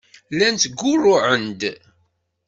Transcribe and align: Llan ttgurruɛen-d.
Llan 0.33 0.55
ttgurruɛen-d. 0.57 1.61